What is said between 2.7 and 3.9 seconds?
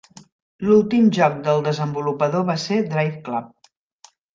'Driveclub'.